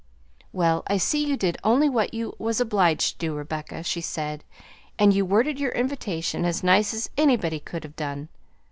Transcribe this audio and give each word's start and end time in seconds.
"Well, 0.51 0.81
I 0.87 0.97
see 0.97 1.23
you 1.27 1.37
did 1.37 1.59
only 1.63 1.87
what 1.87 2.11
you 2.11 2.33
was 2.39 2.59
obliged 2.59 3.13
to 3.13 3.17
do, 3.19 3.35
Rebecca," 3.35 3.83
she 3.83 4.01
said, 4.01 4.43
"and 4.97 5.13
you 5.13 5.25
worded 5.25 5.59
your 5.59 5.73
invitation 5.73 6.43
as 6.43 6.63
nice 6.63 6.91
as 6.95 7.11
anybody 7.19 7.59
could 7.59 7.83
have 7.83 7.95
done. 7.95 8.27